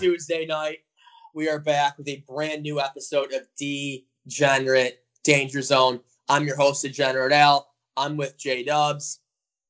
[0.00, 0.78] Tuesday night.
[1.34, 6.00] We are back with a brand new episode of Degenerate Danger Zone.
[6.26, 7.70] I'm your host, Degenerate Al.
[7.98, 9.20] I'm with J Dubs.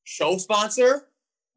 [0.05, 1.09] Show sponsor?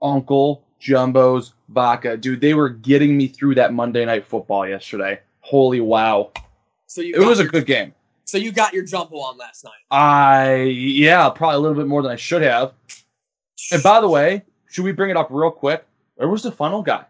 [0.02, 2.18] Uncle Jumbo's Vodka.
[2.18, 5.20] Dude, they were getting me through that Monday night football yesterday.
[5.42, 6.32] Holy wow.
[6.88, 7.94] So you It was a good game.
[8.26, 9.74] So you got your jumbo on last night.
[9.92, 12.74] I, yeah, probably a little bit more than I should have.
[13.72, 15.86] And by the way, should we bring it up real quick?
[16.16, 17.06] Where was the funnel guy?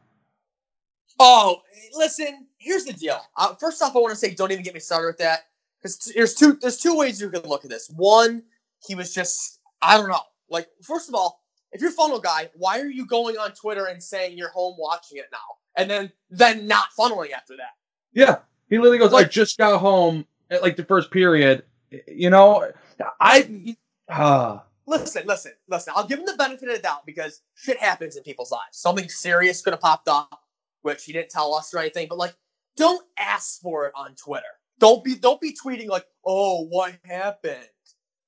[1.19, 1.61] Oh,
[1.93, 2.47] listen.
[2.57, 3.19] Here's the deal.
[3.37, 5.41] Uh, first off, I want to say, don't even get me started with that,
[5.81, 7.89] because there's two there's two ways you can look at this.
[7.95, 8.43] One,
[8.85, 10.21] he was just I don't know.
[10.49, 14.01] Like, first of all, if you're funnel guy, why are you going on Twitter and
[14.01, 15.37] saying you're home watching it now,
[15.77, 17.71] and then then not funneling after that?
[18.13, 18.37] Yeah.
[18.69, 21.63] He literally goes, I just got home at like the first period.
[22.07, 22.71] You know,
[23.19, 23.75] I,
[24.09, 25.93] uh, Listen, listen, listen.
[25.95, 28.77] I'll give him the benefit of the doubt because shit happens in people's lives.
[28.77, 30.42] Something serious could have popped up,
[30.83, 32.07] which he didn't tell us or anything.
[32.07, 32.35] But like,
[32.77, 34.45] don't ask for it on Twitter.
[34.79, 37.57] Don't be don't be tweeting like, "Oh, what happened?"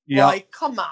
[0.08, 0.88] yeah, Like, come on.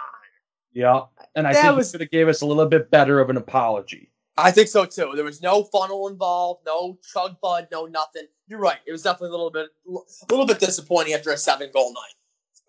[0.73, 1.01] yeah.
[1.35, 3.29] And I That think was- he could have gave us a little bit better of
[3.29, 4.11] an apology.
[4.35, 5.11] I think so too.
[5.15, 8.25] There was no funnel involved, no chug bud, no nothing.
[8.47, 8.79] You're right.
[8.87, 12.15] It was definitely a little bit, a little bit disappointing after a seven goal night,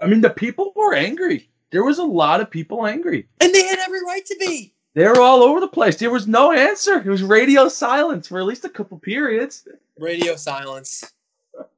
[0.03, 1.50] I mean, the people were angry.
[1.70, 3.28] There was a lot of people angry.
[3.41, 4.75] and they had every right to be.
[4.95, 5.97] They were all over the place.
[5.97, 6.98] There was no answer.
[6.98, 9.67] It was radio silence for at least a couple periods.
[9.98, 11.05] Radio silence.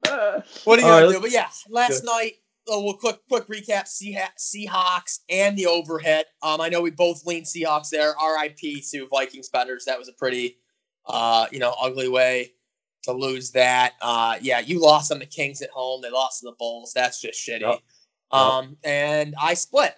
[0.06, 1.20] Uh, What are you gonna right, do?
[1.20, 2.34] But yeah, last night.
[2.68, 6.24] Oh, well, quick, quick recap: Seah- Seahawks and the overhead.
[6.42, 8.18] Um, I know we both lean Seahawks there.
[8.18, 8.82] R.I.P.
[8.90, 9.84] to Vikings betters.
[9.84, 10.58] That was a pretty,
[11.06, 12.54] uh, you know, ugly way
[13.04, 13.92] to lose that.
[14.02, 16.02] Uh, yeah, you lost on the Kings at home.
[16.02, 16.92] They lost to the Bulls.
[16.92, 17.60] That's just shitty.
[17.60, 17.78] Yep.
[18.32, 19.94] Um, and I split.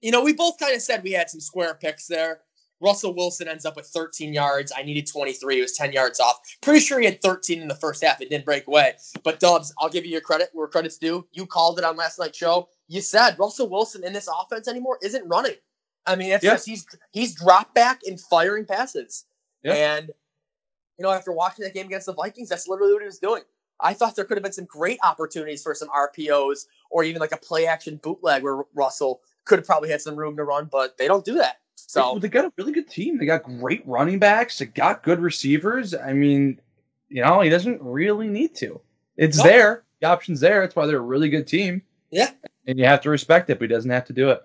[0.00, 2.42] You know, we both kind of said we had some square picks there.
[2.82, 4.72] Russell Wilson ends up with 13 yards.
[4.76, 5.58] I needed 23.
[5.58, 6.40] It was 10 yards off.
[6.60, 8.20] Pretty sure he had 13 in the first half.
[8.20, 8.94] It didn't break away.
[9.22, 11.26] But Dubs, I'll give you your credit where credit's due.
[11.32, 12.68] You called it on last night's show.
[12.88, 15.54] You said Russell Wilson in this offense anymore isn't running.
[16.06, 16.54] I mean, it's Yeah.
[16.54, 19.24] just he's he's dropped back and firing passes.
[19.62, 19.74] Yeah.
[19.74, 20.08] And
[20.98, 23.42] you know, after watching that game against the Vikings, that's literally what he was doing.
[23.80, 27.32] I thought there could have been some great opportunities for some RPOs or even like
[27.32, 30.96] a play action bootleg where Russell could have probably had some room to run, but
[30.98, 31.60] they don't do that.
[31.92, 33.18] So they got a really good team.
[33.18, 34.58] They got great running backs.
[34.58, 35.94] They got good receivers.
[35.94, 36.58] I mean,
[37.10, 38.80] you know, he doesn't really need to.
[39.18, 39.42] It's No.
[39.44, 39.84] there.
[40.00, 40.62] The option's there.
[40.62, 41.82] That's why they're a really good team.
[42.10, 42.30] Yeah.
[42.66, 44.42] And you have to respect it, but he doesn't have to do it.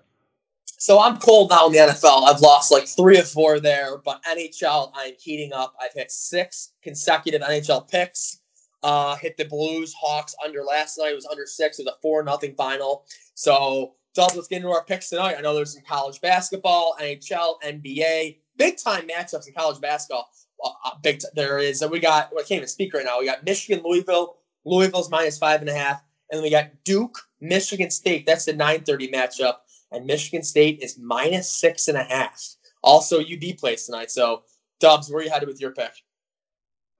[0.76, 2.28] So I'm cold now in the NFL.
[2.28, 5.74] I've lost like three or four there, but NHL, I'm heating up.
[5.82, 8.40] I've hit six consecutive NHL picks.
[8.82, 11.12] Uh, hit the Blues Hawks under last night.
[11.12, 11.78] It was under six.
[11.78, 13.06] It was a four nothing final.
[13.34, 15.36] So, Dubs, let's get into our picks tonight.
[15.38, 20.28] I know there's some college basketball, NHL, NBA, big time matchups in college basketball.
[20.64, 21.20] Uh, big.
[21.20, 21.82] T- there is.
[21.82, 22.30] Uh, we got.
[22.32, 23.20] Well, I can't even speak right now.
[23.20, 24.36] We got Michigan, Louisville.
[24.64, 28.26] Louisville's minus five and a half, and then we got Duke, Michigan State.
[28.26, 29.54] That's the 9:30 matchup
[29.90, 32.40] and Michigan State is minus six and a half.
[32.82, 34.10] Also, UB plays tonight.
[34.10, 34.42] So,
[34.80, 35.92] Dubs, where are you headed with your pick?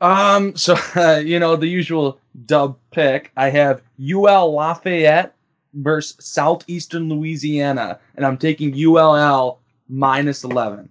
[0.00, 3.32] Um, so uh, you know the usual dub pick.
[3.36, 5.34] I have UL Lafayette
[5.74, 10.88] versus Southeastern Louisiana, and I'm taking ULL minus eleven.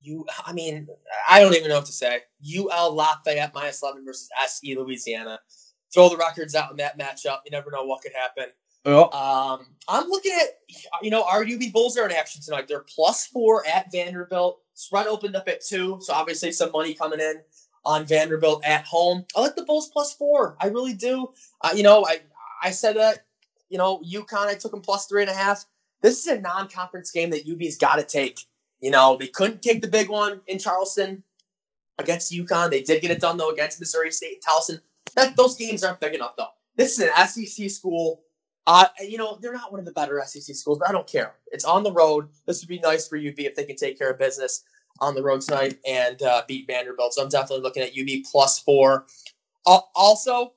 [0.00, 0.86] You, I mean,
[1.28, 2.20] I don't even know what to say.
[2.58, 5.40] UL Lafayette minus 11 versus SE Louisiana.
[5.94, 7.38] Throw the records out in that matchup.
[7.46, 8.52] You never know what could happen.
[8.84, 10.58] Oh, Um, I'm looking at,
[11.00, 12.68] you know, our UB Bulls are in action tonight.
[12.68, 14.60] They're plus four at Vanderbilt.
[14.74, 17.40] Spread opened up at two, so obviously some money coming in
[17.86, 19.24] on Vanderbilt at home.
[19.34, 20.56] I like the Bulls plus four.
[20.60, 21.32] I really do.
[21.62, 22.20] Uh, you know, I
[22.62, 23.24] I said that.
[23.74, 24.46] You know, UConn.
[24.46, 25.64] I took them plus three and a half.
[26.00, 28.38] This is a non-conference game that UB's got to take.
[28.80, 31.24] You know, they couldn't take the big one in Charleston
[31.98, 32.70] against UConn.
[32.70, 34.80] They did get it done though against Missouri State and Towson.
[35.16, 36.50] That those games aren't big enough though.
[36.76, 38.22] This is an SEC school.
[38.64, 41.34] Uh, you know, they're not one of the better SEC schools, but I don't care.
[41.50, 42.28] It's on the road.
[42.46, 44.62] This would be nice for UB if they can take care of business
[45.00, 47.14] on the road tonight and uh, beat Vanderbilt.
[47.14, 49.06] So I'm definitely looking at UB plus four.
[49.66, 50.52] Uh, also,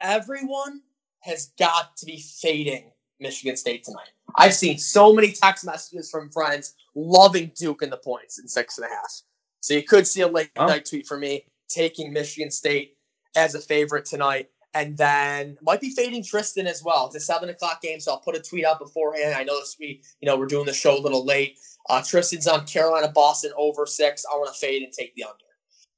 [0.00, 0.80] everyone
[1.22, 2.90] has got to be fading
[3.20, 4.08] Michigan State tonight.
[4.36, 8.78] I've seen so many text messages from friends loving Duke in the points in six
[8.78, 9.22] and a half.
[9.60, 10.66] So you could see a late Oh.
[10.66, 12.96] night tweet for me taking Michigan State
[13.36, 14.50] as a favorite tonight.
[14.74, 17.06] And then might be fading Tristan as well.
[17.06, 19.34] It's a seven o'clock game, so I'll put a tweet out beforehand.
[19.34, 21.58] I know this week, you know, we're doing the show a little late.
[21.90, 24.24] Uh, Tristan's on Carolina Boston over six.
[24.24, 25.36] I want to fade and take the under.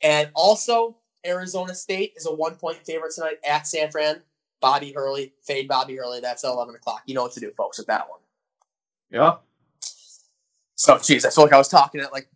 [0.03, 4.23] And also, Arizona State is a one point favorite tonight at San Fran.
[4.65, 6.21] Bobby Hurley, fade Bobby Hurley.
[6.21, 7.03] That's at 11 o'clock.
[7.07, 8.21] You know what to do, folks, with that one.
[9.11, 9.37] yeah.
[10.77, 12.29] So, geez, I feel like I was talking at like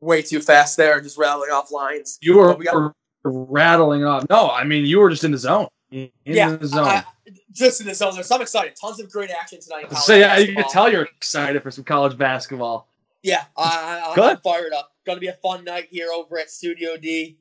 [0.00, 2.18] way too fast there, just rattling off lines.
[2.20, 2.92] You were, we got-
[3.24, 4.24] rattling off.
[4.30, 5.66] No, I mean you were just in the zone.
[5.90, 6.86] In yeah, the zone.
[6.86, 7.04] I-
[7.52, 8.14] just in the zone.
[8.14, 8.74] There's some excited.
[8.80, 9.86] Tons of great action tonight.
[9.90, 12.88] in so yeah, you can tell you're excited for some college basketball.
[13.22, 14.38] Yeah, I, I, I'm Good.
[14.44, 14.92] fired up.
[15.04, 17.38] Going to be a fun night here over at Studio D.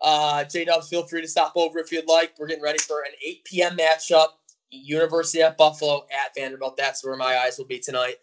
[0.00, 2.34] Uh, J Dubs, feel free to stop over if you'd like.
[2.38, 3.76] We're getting ready for an 8 p.m.
[3.76, 4.28] matchup.
[4.70, 6.76] University at Buffalo at Vanderbilt.
[6.76, 8.16] That's where my eyes will be tonight.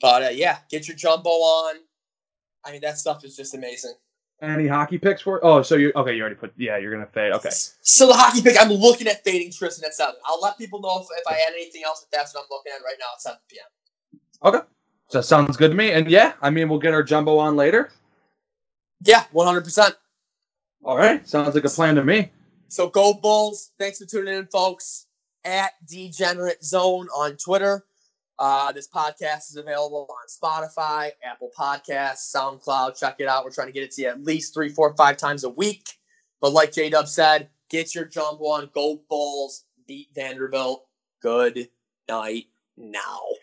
[0.00, 1.76] But uh, yeah, get your jumbo on.
[2.64, 3.94] I mean, that stuff is just amazing.
[4.40, 5.44] Any hockey picks for?
[5.44, 6.14] Oh, so you okay?
[6.14, 6.52] You already put.
[6.56, 7.32] Yeah, you're gonna fade.
[7.32, 7.48] Okay.
[7.50, 10.14] So the hockey pick, I'm looking at fading Tristan at seven.
[10.24, 12.04] I'll let people know if, if I add anything else.
[12.04, 14.20] If that's what I'm looking at right now at 7 p.m.
[14.44, 14.66] Okay.
[15.08, 15.90] So that sounds good to me.
[15.90, 17.90] And yeah, I mean we'll get our jumbo on later.
[19.02, 19.62] Yeah, 100.
[19.62, 19.96] percent
[20.84, 22.30] All right, sounds like a plan to me.
[22.68, 23.72] So go Bulls.
[23.78, 25.06] Thanks for tuning in, folks.
[25.44, 27.84] At Degenerate Zone on Twitter.
[28.38, 32.98] Uh, this podcast is available on Spotify, Apple Podcasts, SoundCloud.
[32.98, 33.44] Check it out.
[33.44, 35.88] We're trying to get it to you at least three, four, five times a week.
[36.40, 38.70] But like J Dub said, get your jump on.
[38.74, 39.64] Go Bulls.
[39.88, 40.86] Beat Vanderbilt.
[41.20, 41.68] Good
[42.08, 42.44] night
[42.76, 43.20] now.